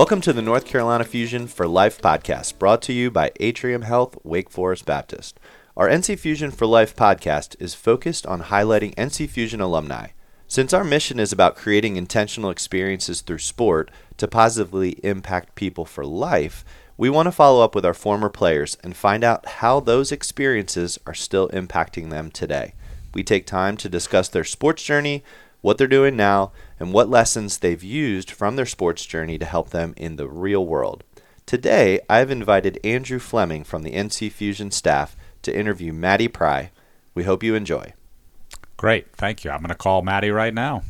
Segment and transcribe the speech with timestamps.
[0.00, 4.16] Welcome to the North Carolina Fusion for Life podcast, brought to you by Atrium Health
[4.24, 5.38] Wake Forest Baptist.
[5.76, 10.06] Our NC Fusion for Life podcast is focused on highlighting NC Fusion alumni.
[10.48, 16.06] Since our mission is about creating intentional experiences through sport to positively impact people for
[16.06, 16.64] life,
[16.96, 20.98] we want to follow up with our former players and find out how those experiences
[21.06, 22.72] are still impacting them today.
[23.12, 25.22] We take time to discuss their sports journey,
[25.60, 29.70] what they're doing now, and what lessons they've used from their sports journey to help
[29.70, 31.04] them in the real world.
[31.46, 36.70] Today, I've invited Andrew Fleming from the NC Fusion staff to interview Madi Pry.
[37.14, 37.92] We hope you enjoy.
[38.76, 39.50] Great, thank you.
[39.50, 40.82] I'm going to call Madi right now.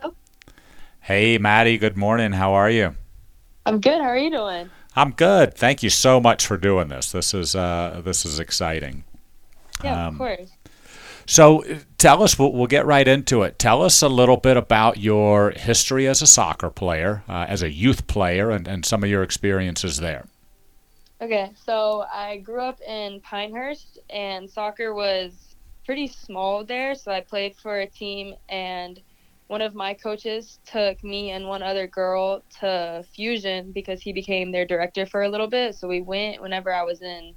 [0.00, 0.14] Hello.
[1.00, 2.32] Hey, Madi, good morning.
[2.32, 2.96] How are you?
[3.66, 4.00] I'm good.
[4.00, 4.70] How are you doing?
[4.96, 5.54] I'm good.
[5.54, 7.12] Thank you so much for doing this.
[7.12, 9.04] This is uh, this is exciting.
[9.82, 10.50] Yeah, Um, of course.
[11.26, 11.64] So,
[11.98, 12.38] tell us.
[12.38, 13.58] We'll, we'll get right into it.
[13.58, 17.70] Tell us a little bit about your history as a soccer player, uh, as a
[17.70, 20.26] youth player, and, and some of your experiences there.
[21.20, 25.54] Okay, so I grew up in Pinehurst, and soccer was
[25.86, 26.96] pretty small there.
[26.96, 29.00] So I played for a team, and
[29.46, 34.50] one of my coaches took me and one other girl to Fusion because he became
[34.50, 35.74] their director for a little bit.
[35.74, 37.34] So we went whenever I was in,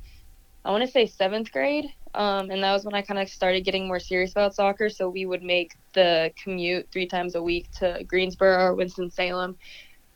[0.66, 3.64] I want to say seventh grade, um, and that was when I kind of started
[3.64, 4.90] getting more serious about soccer.
[4.90, 9.58] So we would make the commute three times a week to Greensboro or Winston Salem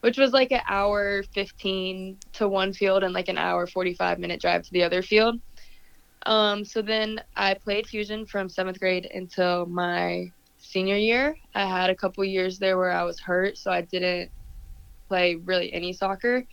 [0.01, 4.41] which was like an hour 15 to one field and like an hour 45 minute
[4.41, 5.39] drive to the other field.
[6.25, 11.35] Um, so then I played fusion from seventh grade until my senior year.
[11.55, 14.31] I had a couple years there where I was hurt, so I didn't
[15.07, 16.45] play really any soccer,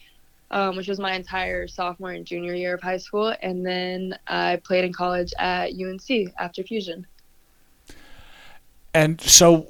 [0.50, 3.34] um, which was my entire sophomore and junior year of high school.
[3.42, 7.06] And then I played in college at UNC after fusion.
[8.94, 9.66] And so,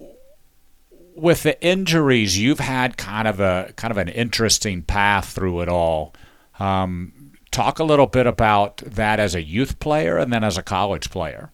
[1.17, 5.69] with the injuries, you've had kind of a kind of an interesting path through it
[5.69, 6.15] all.
[6.61, 10.63] Um, talk a little bit about that as a youth player and then as a
[10.63, 11.51] college player.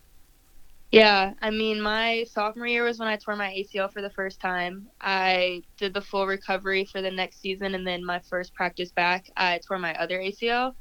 [0.92, 4.41] Yeah, I mean, my sophomore year was when I tore my ACL for the first
[4.41, 4.88] time.
[5.00, 9.26] I did the full recovery for the next season, and then my first practice back,
[9.36, 10.76] I tore my other ACL.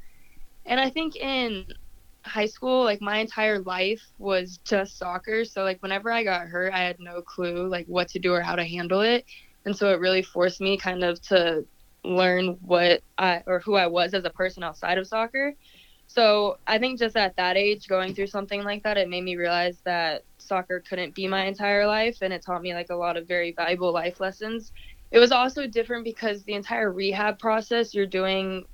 [0.66, 1.66] And I think in
[2.26, 5.44] high school, like my entire life was just soccer.
[5.46, 8.42] So like whenever I got hurt, I had no clue like what to do or
[8.42, 9.24] how to handle it,
[9.66, 11.64] and so it really forced me kind of to
[12.04, 15.54] learn what I or who I was as a person outside of soccer.
[16.14, 19.36] So I think just at that age, going through something like that, it made me
[19.36, 23.16] realize that soccer couldn't be my entire life, and it taught me like a lot
[23.16, 24.72] of very valuable life lessons.
[25.10, 28.64] It was also different because the entire rehab process you're doing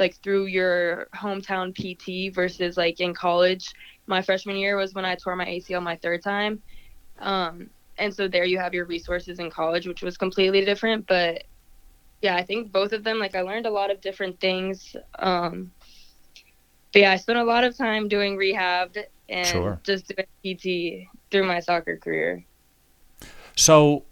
[0.00, 3.72] like through your hometown PT versus like in college.
[4.08, 6.62] My freshman year was when I tore my ACL my third time.
[7.20, 11.06] Um, and so there you have your resources in college, which was completely different.
[11.06, 11.44] But
[12.22, 14.96] yeah, I think both of them, like I learned a lot of different things.
[15.18, 15.70] Um,
[16.96, 18.96] but yeah, I spent a lot of time doing rehab
[19.28, 19.78] and Sure.
[19.84, 22.42] just doing PT through my soccer career.
[23.54, 24.04] So,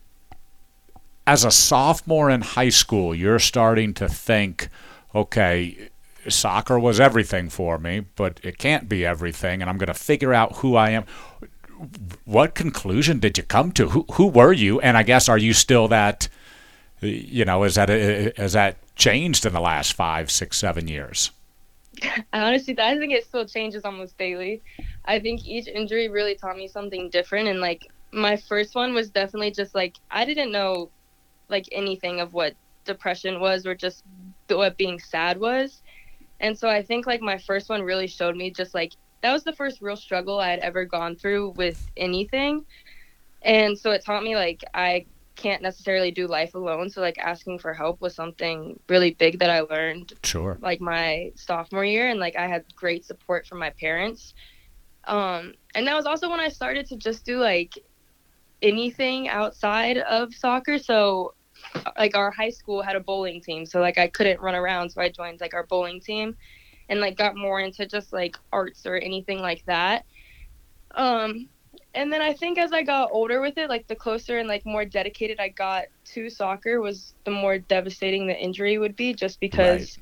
[1.27, 4.69] as a sophomore in high school, you're starting to think,
[5.15, 5.89] okay,
[6.29, 10.35] soccer was everything for me, but it can't be everything, and I'm going to figure
[10.35, 11.07] out who I am.
[12.27, 13.89] What conclusion did you come to?
[13.89, 14.79] Who who were you?
[14.81, 16.29] And I guess are you still that?
[17.01, 17.89] You know, is that
[18.37, 21.31] has that changed in the last five, six, seven years?
[22.03, 24.63] I honestly, I think it still changes almost daily.
[25.05, 27.49] I think each injury really taught me something different.
[27.49, 30.93] And like my first one was definitely just like I didn't know
[31.49, 32.55] like anything of what
[32.85, 34.03] depression was or just
[34.49, 35.83] what being sad was.
[36.41, 39.45] And so I think like my first one really showed me just like that was
[39.45, 42.65] the first real struggle I had ever gone through with anything.
[43.43, 45.07] And so it taught me like I
[45.37, 46.89] can't necessarily do life alone.
[46.89, 50.59] So like asking for help was something really big that I learned Sure.
[50.61, 54.35] like my sophomore year and like I had great support from my parents.
[55.05, 57.77] Um and that was also when I started to just do like
[58.63, 60.79] anything outside of soccer.
[60.79, 61.35] So
[61.99, 63.67] like our high school had a bowling team.
[63.67, 66.37] So like I couldn't run around so I joined like our bowling team
[66.89, 70.05] and like got more into just like arts or anything like that.
[70.93, 71.49] Um
[71.95, 74.67] and then I think as I got older with it, like the closer and like
[74.67, 79.41] more dedicated I got to soccer was the more devastating the injury would be just
[79.41, 79.99] because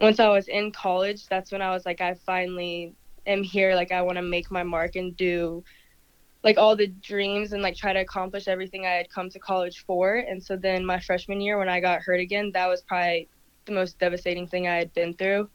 [0.00, 2.94] once I was in college, that's when I was like I finally
[3.26, 5.64] am here like I want to make my mark and do
[6.44, 9.84] like all the dreams and like try to accomplish everything I had come to college
[9.86, 10.16] for.
[10.16, 13.28] And so then my freshman year when I got hurt again, that was probably
[13.66, 15.50] the most devastating thing I had been through.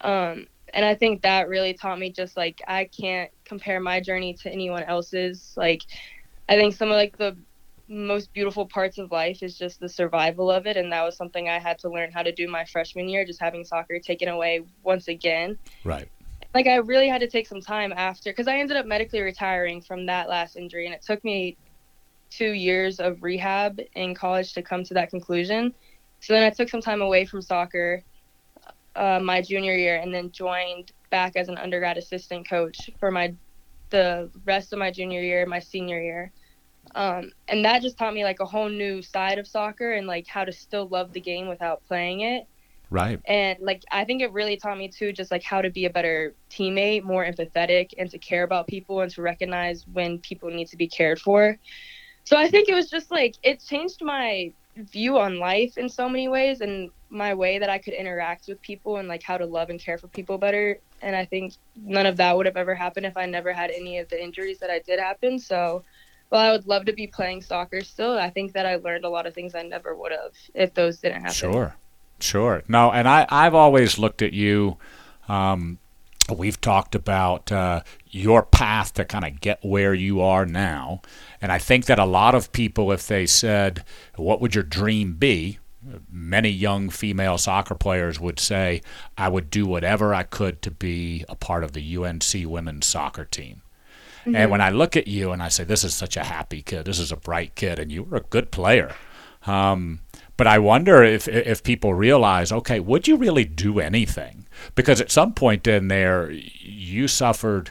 [0.00, 0.46] Um
[0.76, 4.52] and I think that really taught me just like I can't compare my journey to
[4.52, 5.54] anyone else's.
[5.56, 5.80] Like
[6.50, 7.34] I think some of like the
[7.88, 10.76] most beautiful parts of life is just the survival of it.
[10.76, 13.40] And that was something i had to learn how to do my freshman year just
[13.40, 15.58] having soccer taken away once again.
[15.82, 16.10] Right.
[16.54, 19.80] Like i really had to take some time after because i ended up medically retiring
[19.80, 21.56] from that last injury and it took me
[22.28, 25.72] two years of rehab in college to come to that conclusion.
[26.20, 28.02] So then i took some time away from soccer
[28.96, 33.34] uh, my junior year and then joined back as an undergrad assistant coach for my
[33.90, 36.32] the rest of my junior year my senior year
[36.94, 40.26] um, and that just taught me like a whole new side of soccer and like
[40.26, 42.46] how to still love the game without playing it.
[42.88, 43.20] Right.
[43.26, 45.90] And like I think it really taught me too just like how to be a
[45.90, 50.68] better teammate, more empathetic and to care about people and to recognize when people need
[50.68, 51.58] to be cared for.
[52.24, 56.08] So I think it was just like it changed my view on life in so
[56.08, 59.46] many ways and my way that I could interact with people and like how to
[59.46, 60.78] love and care for people better.
[61.02, 63.98] And I think none of that would have ever happened if I never had any
[63.98, 65.38] of the injuries that I did happen.
[65.38, 65.84] So
[66.30, 68.18] well, I would love to be playing soccer still.
[68.18, 70.98] I think that I learned a lot of things I never would have if those
[70.98, 71.34] didn't happen.
[71.34, 71.76] Sure,
[72.18, 72.62] sure.
[72.68, 74.76] No, and I, I've always looked at you.
[75.28, 75.78] Um,
[76.34, 81.02] we've talked about uh, your path to kind of get where you are now.
[81.40, 83.84] And I think that a lot of people, if they said,
[84.16, 85.58] What would your dream be?
[86.10, 88.82] Many young female soccer players would say,
[89.16, 93.24] I would do whatever I could to be a part of the UNC women's soccer
[93.24, 93.62] team.
[94.22, 94.34] Mm-hmm.
[94.34, 96.86] And when I look at you and I say, this is such a happy kid,
[96.86, 98.96] this is a bright kid, and you were a good player.
[99.46, 100.00] Um,
[100.36, 104.46] but I wonder if if people realize, okay, would you really do anything?
[104.74, 107.70] Because at some point in there, you suffered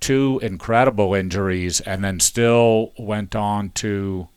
[0.00, 4.28] two incredible injuries and then still went on to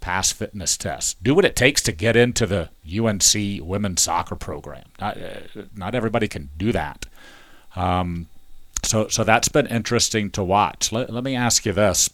[0.00, 1.14] pass fitness tests.
[1.22, 4.84] Do what it takes to get into the UNC women's soccer program.
[5.00, 7.06] Not, uh, not everybody can do that.
[7.76, 8.28] Um,
[8.82, 10.92] so so that's been interesting to watch.
[10.92, 12.10] Let, let me ask you this: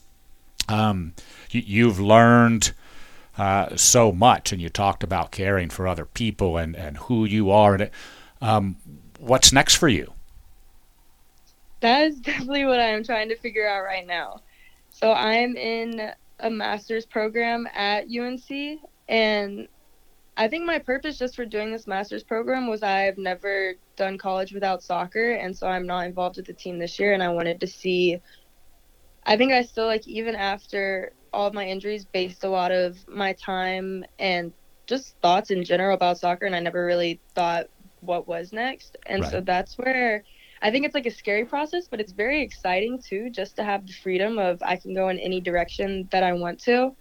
[0.69, 1.13] um,
[1.51, 2.73] you, have learned
[3.37, 7.51] uh, so much, and you talked about caring for other people and and who you
[7.51, 7.75] are.
[7.75, 7.91] And
[8.41, 8.77] um,
[9.19, 10.13] what's next for you?
[11.81, 14.41] That is definitely what I am trying to figure out right now.
[14.91, 19.69] So I'm in a master's program at UNC, and
[20.37, 24.53] I think my purpose just for doing this master's program was I've never done college
[24.53, 27.13] without soccer, and so I'm not involved with the team this year.
[27.13, 28.21] And I wanted to see.
[29.27, 32.97] I think I still like even after all of my injuries, based a lot of
[33.09, 34.53] my time and
[34.87, 37.67] just thoughts in general about soccer, and I never really thought
[38.01, 38.97] what was next.
[39.07, 39.31] And right.
[39.31, 40.23] so that's where
[40.63, 43.87] I think it's like a scary process, but it's very exciting too, just to have
[43.87, 46.95] the freedom of I can go in any direction that I want to.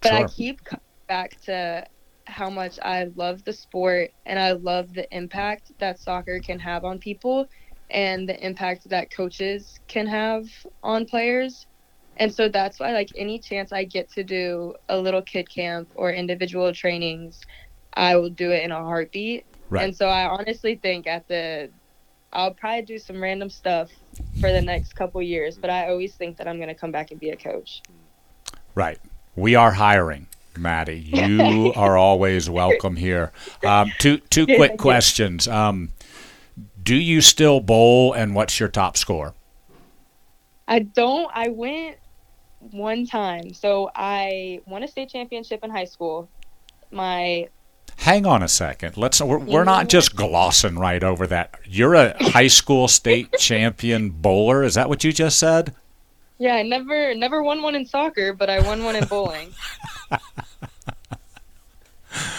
[0.00, 0.18] But sure.
[0.18, 1.86] I keep coming back to
[2.26, 6.84] how much I love the sport and I love the impact that soccer can have
[6.84, 7.46] on people
[7.90, 10.44] and the impact that coaches can have
[10.82, 11.66] on players.
[12.18, 15.88] And so that's why like any chance I get to do a little kid camp
[15.94, 17.42] or individual trainings,
[17.94, 19.44] I will do it in a heartbeat.
[19.68, 19.84] Right.
[19.84, 21.70] And so I honestly think at the
[22.32, 23.90] I'll probably do some random stuff
[24.40, 27.10] for the next couple years, but I always think that I'm going to come back
[27.10, 27.82] and be a coach.
[28.74, 28.98] Right.
[29.36, 30.26] We are hiring.
[30.58, 30.98] Madi.
[30.98, 33.32] You are always welcome here.
[33.64, 35.46] Um, two two quick questions.
[35.48, 35.92] Um,
[36.82, 39.34] do you still bowl, and what's your top score?
[40.68, 41.30] I don't.
[41.34, 41.98] I went
[42.72, 46.28] one time, so I won a state championship in high school.
[46.90, 47.48] My
[47.98, 48.96] hang on a second.
[48.96, 49.20] Let's.
[49.20, 49.88] We're, we're not mm-hmm.
[49.88, 51.58] just glossing right over that.
[51.64, 54.62] You're a high school state champion bowler.
[54.62, 55.74] Is that what you just said?
[56.38, 59.54] Yeah, I never never won one in soccer, but I won one in bowling.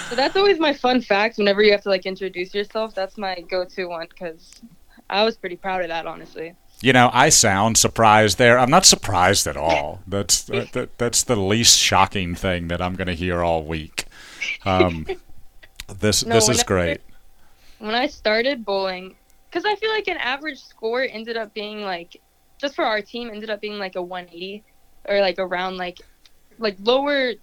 [0.10, 1.38] so that's always my fun fact.
[1.38, 4.62] Whenever you have to like introduce yourself, that's my go-to one because
[5.10, 6.56] I was pretty proud of that, honestly.
[6.82, 8.60] You know, I sound surprised there.
[8.60, 10.02] I'm not surprised at all.
[10.08, 14.06] That's that, that's the least shocking thing that I'm going to hear all week.
[14.66, 15.06] Um,
[16.00, 17.02] this no, this is great.
[17.80, 19.16] when I started bowling,
[19.50, 22.22] because I feel like an average score ended up being like
[22.60, 24.64] just for our team ended up being like a 180
[25.08, 26.00] or like around like
[26.60, 27.34] like lower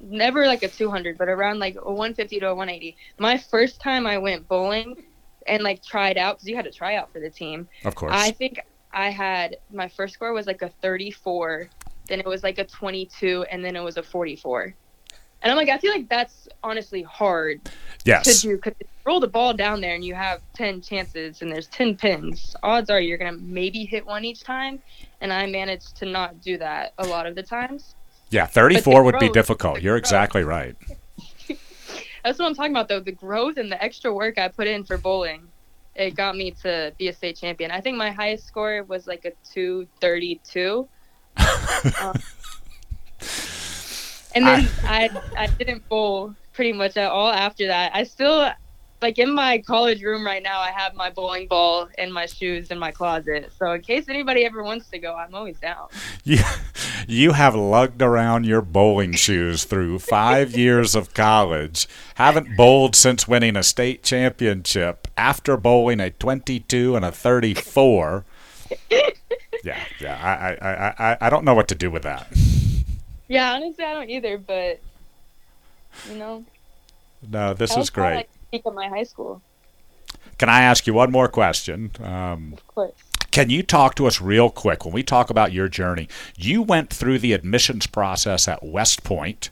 [0.00, 4.06] never like a 200 but around like a 150 to a 180 my first time
[4.06, 4.96] i went bowling
[5.46, 8.12] and like tried out because you had to try out for the team of course
[8.14, 8.60] i think
[8.92, 11.68] i had my first score was like a 34
[12.08, 14.74] then it was like a 22 and then it was a 44
[15.42, 17.60] and I'm like, I feel like that's honestly hard
[18.04, 18.24] yes.
[18.24, 21.50] to do because you roll the ball down there and you have 10 chances and
[21.50, 22.54] there's 10 pins.
[22.62, 24.80] Odds are you're going to maybe hit one each time.
[25.22, 27.94] And I managed to not do that a lot of the times.
[28.30, 29.80] Yeah, 34 would be difficult.
[29.80, 30.76] You're exactly right.
[32.24, 33.00] That's what I'm talking about, though.
[33.00, 35.48] The growth and the extra work I put in for bowling,
[35.94, 37.70] it got me to be a state champion.
[37.70, 40.88] I think my highest score was like a 232.
[42.02, 42.14] um,
[44.34, 47.94] And then I I didn't bowl pretty much at all after that.
[47.94, 48.50] I still
[49.02, 52.70] like in my college room right now I have my bowling ball and my shoes
[52.70, 53.50] in my closet.
[53.58, 55.88] So in case anybody ever wants to go, I'm always down.
[56.22, 56.38] You,
[57.08, 63.26] you have lugged around your bowling shoes through five years of college, haven't bowled since
[63.26, 68.24] winning a state championship, after bowling a 22 and a 34.
[69.62, 70.56] Yeah, yeah.
[70.60, 72.28] I, I, I, I don't know what to do with that.
[73.28, 74.38] Yeah, honestly, I don't either.
[74.38, 74.80] But
[76.08, 76.44] you know,
[77.28, 78.14] No, this was is great.
[78.16, 79.42] Like, peak of my high school,
[80.38, 81.90] Can I ask you one more question?
[82.00, 82.94] Um, of course.
[83.30, 86.08] Can you talk to us real quick when we talk about your journey?
[86.36, 89.50] You went through the admissions process at West Point,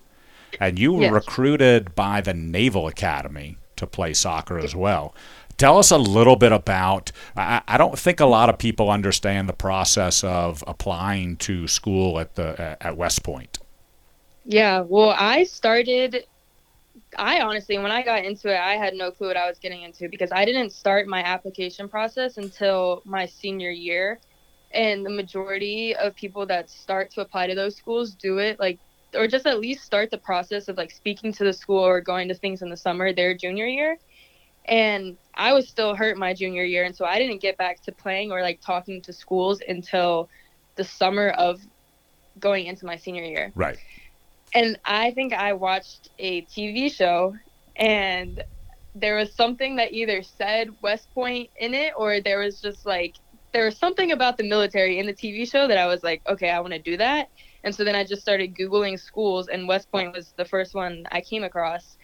[0.60, 1.12] and you were Yes.
[1.12, 5.14] recruited by the Naval Academy to play soccer as well.
[5.58, 7.12] Tell us a little bit about.
[7.36, 12.18] I, I don't think a lot of people understand the process of applying to school
[12.20, 13.58] at the at West Point.
[14.44, 16.24] Yeah, well, I started.
[17.16, 19.82] I honestly, when I got into it, I had no clue what I was getting
[19.82, 24.20] into because I didn't start my application process until my senior year.
[24.70, 28.78] And the majority of people that start to apply to those schools do it like,
[29.14, 32.28] or just at least start the process of like speaking to the school or going
[32.28, 33.96] to things in the summer their junior year.
[34.66, 36.84] And I was still hurt my junior year.
[36.84, 40.28] And so I didn't get back to playing or like talking to schools until
[40.76, 41.60] the summer of
[42.38, 43.78] going into my senior year Right.
[44.54, 47.34] And I think I watched a TV show
[47.76, 48.42] and
[48.94, 53.14] there was something that either said West Point in it or there was just like
[53.52, 56.50] there was something about the military in the TV show that I was like, okay,
[56.50, 57.30] I want to do that.
[57.64, 61.06] And so then I just started Googling schools, and West Point was the first one
[61.10, 61.96] I came across.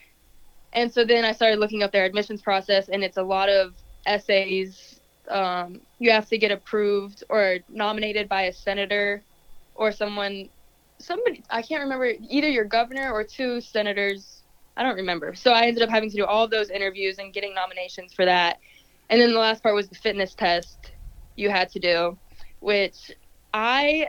[0.73, 3.75] And so then I started looking up their admissions process, and it's a lot of
[4.07, 5.01] essays.
[5.29, 9.23] Um, you have to get approved or nominated by a senator
[9.75, 10.49] or someone,
[11.05, 14.43] somebody, I can't remember, either your governor or two senators.
[14.77, 15.35] I don't remember.
[15.35, 18.59] So I ended up having to do all those interviews and getting nominations for that.
[19.09, 20.93] And then the last part was the fitness test
[21.37, 22.19] you had to do,
[22.61, 23.11] which
[23.53, 24.09] I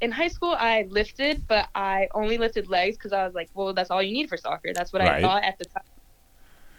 [0.00, 3.72] in high school I lifted, but I only lifted legs because I was like, well,
[3.72, 4.72] that's all you need for soccer.
[4.74, 5.18] That's what Right.
[5.18, 5.82] I thought at the time.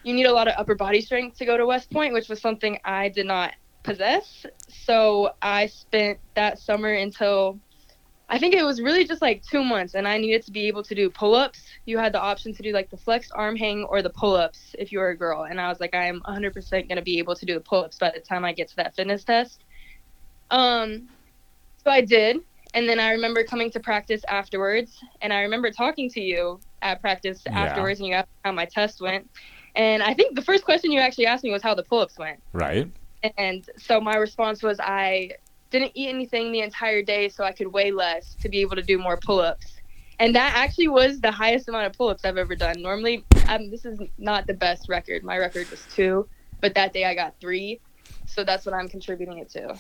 [0.04, 2.40] You need a lot of upper body strength to go to West Point, which was
[2.40, 4.46] something I did not possess.
[4.70, 7.60] So I spent that summer until
[8.30, 10.84] I think it was really just like two months, and I needed to be able
[10.84, 11.64] to do pull ups.
[11.86, 14.76] You had the option to do like the flex arm hang or the pull ups
[14.78, 15.44] if you were a girl.
[15.44, 17.86] And I was like, I am 100% going to be able to do the pull
[17.86, 19.64] ups by the time I get to that fitness test.
[20.52, 21.08] Um,
[21.84, 22.38] so I did.
[22.74, 27.00] And then I remember coming to practice afterwards, and I remember talking to you at
[27.00, 27.58] practice Yeah.
[27.58, 29.30] afterwards, and you asked how my test went.
[29.76, 32.20] And I think the first question you actually asked me was how the pull ups
[32.20, 32.42] went.
[32.52, 32.92] Right.
[33.38, 35.32] And so my response was I
[35.70, 38.82] didn't eat anything the entire day so I could weigh less to be able to
[38.82, 39.74] do more pull ups.
[40.20, 42.82] And that actually was the highest amount of pull ups I've ever done.
[42.82, 45.24] Normally, um, this is not the best record.
[45.24, 46.28] My record was two,
[46.62, 47.80] but that day I got three.
[48.26, 49.78] So that's what I'm contributing it to.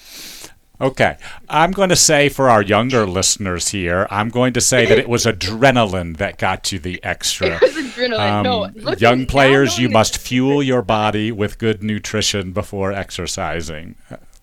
[0.79, 1.17] Okay.
[1.49, 5.09] I'm going to say for our younger listeners here, I'm going to say that it
[5.09, 7.55] was adrenaline that got you the extra.
[7.61, 8.43] It was adrenaline.
[8.43, 13.95] no, Um, looking- young players, you must fuel your body with good nutrition before exercising.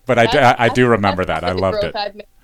[0.05, 1.43] But I, do- I, I do remember that.
[1.43, 1.95] I loved it.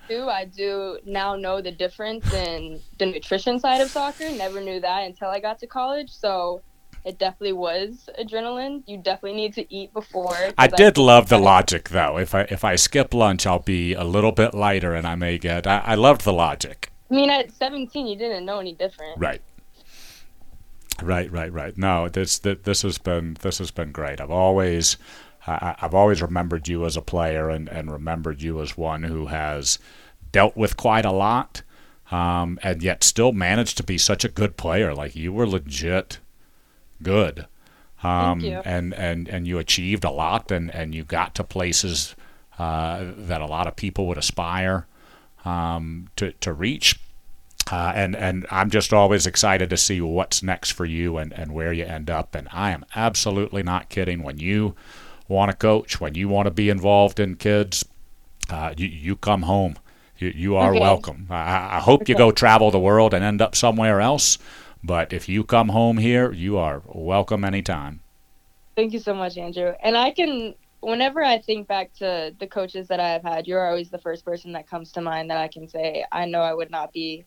[0.08, 0.28] Too.
[0.28, 4.28] I do now know the difference in the nutrition side of soccer.
[4.30, 6.10] Never knew that until I got to college.
[6.10, 6.60] So
[7.04, 8.82] it definitely was adrenaline.
[8.86, 10.36] You definitely need to eat before.
[10.58, 12.18] I did love the logic, though.
[12.18, 15.38] If I if I skip lunch, I'll be a little bit lighter, and I may
[15.38, 15.66] get.
[15.66, 16.90] I, I loved the logic.
[17.10, 19.18] I mean, at 17, you didn't know any different.
[19.18, 19.42] Right.
[21.02, 21.76] Right, right, right.
[21.76, 24.20] No, this th- this has been this has been great.
[24.20, 24.96] I've always
[25.46, 29.26] I, I've always remembered you as a player and, and remembered you as one who
[29.26, 29.78] has
[30.30, 31.62] dealt with quite a lot,
[32.10, 34.94] um, and yet still managed to be such a good player.
[34.94, 36.18] Like you were legit
[37.02, 37.46] good,
[38.02, 38.62] um, you.
[38.64, 42.14] and and and you achieved a lot, and and you got to places
[42.58, 44.86] uh, that a lot of people would aspire
[45.44, 46.98] um, to to reach.
[47.70, 51.54] Uh, and and I'm just always excited to see what's next for you and, and
[51.54, 52.34] where you end up.
[52.34, 54.22] And I am absolutely not kidding.
[54.22, 54.74] When you
[55.32, 57.84] want to coach, when you want to be involved in kids,
[58.50, 59.76] uh, you you come home.
[60.18, 60.80] You you are Okay.
[60.80, 61.26] welcome.
[61.30, 64.38] I, I hope you go travel the world and end up somewhere else.
[64.84, 68.00] But if you come home here, you are welcome anytime.
[68.76, 69.72] Thank you so much, Andrew.
[69.82, 73.66] And I can, whenever I think back to the coaches that I have had, you're
[73.66, 76.54] always the first person that comes to mind that I can say, I know I
[76.54, 77.26] would not be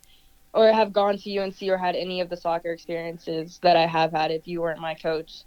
[0.54, 4.12] or have gone to UNC or had any of the soccer experiences that I have
[4.12, 5.44] had if you weren't my coach.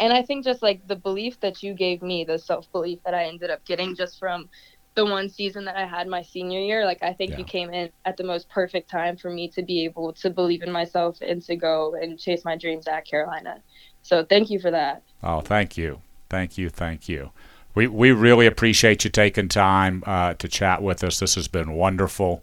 [0.00, 3.14] And I think just like the belief that you gave me, the self belief that
[3.14, 4.48] I ended up getting just from
[4.96, 6.84] the one season that I had my senior year.
[6.84, 7.38] Like I think Yeah.
[7.38, 10.62] you came in at the most perfect time for me to be able to believe
[10.62, 13.62] in myself and to go and chase my dreams at Carolina.
[14.02, 15.02] So thank you for that.
[15.22, 17.30] Oh, thank you, thank you, thank you.
[17.74, 21.20] We we really appreciate you taking time uh, to chat with us.
[21.20, 22.42] This has been wonderful.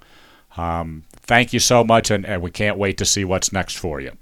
[0.56, 4.00] Um, thank you so much, and, and we can't wait to see what's next for
[4.00, 4.14] you.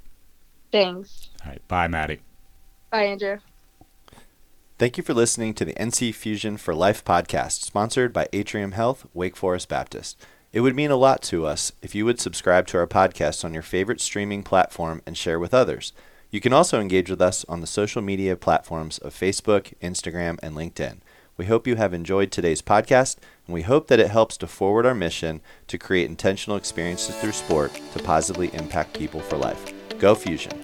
[0.71, 1.29] Thanks.
[1.43, 2.19] All right, bye, Madi.
[2.95, 3.39] Bye, Andrew.
[4.79, 9.05] Thank you for listening to the NC Fusion for Life podcast, sponsored by Atrium Health,
[9.13, 10.17] Wake Forest Baptist.
[10.53, 13.53] It would mean a lot to us if you would subscribe to our podcast on
[13.53, 15.91] your favorite streaming platform and share with others.
[16.31, 20.55] You can also engage with us on the social media platforms of Facebook, Instagram, and
[20.55, 20.99] LinkedIn.
[21.35, 24.85] We hope you have enjoyed today's podcast, and we hope that it helps to forward
[24.85, 29.73] our mission to create intentional experiences through sport to positively impact people for life.
[29.99, 30.63] Go Fusion!